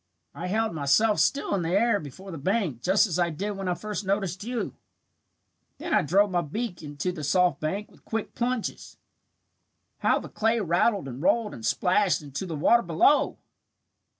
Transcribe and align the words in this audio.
I 0.33 0.47
held 0.47 0.73
myself 0.73 1.19
still 1.19 1.53
in 1.53 1.61
the 1.61 1.69
air 1.79 1.99
before 1.99 2.31
the 2.31 2.39
bank 2.39 2.81
just 2.81 3.05
as 3.05 3.19
I 3.19 3.29
did 3.29 3.51
when 3.51 3.67
I 3.67 3.75
first 3.75 4.03
noticed 4.03 4.43
you. 4.43 4.73
Then 5.77 5.93
I 5.93 6.01
drove 6.01 6.31
my 6.31 6.41
beak 6.41 6.81
into 6.81 7.11
the 7.11 7.23
soft 7.23 7.59
bank 7.61 7.91
with 7.91 8.03
quick 8.03 8.33
plunges. 8.33 8.97
How 9.99 10.17
the 10.17 10.27
clay 10.27 10.59
rattled 10.59 11.07
and 11.07 11.21
rolled 11.21 11.53
and 11.53 11.63
splashed 11.63 12.23
into 12.23 12.47
the 12.47 12.55
water 12.55 12.81
below! 12.81 13.37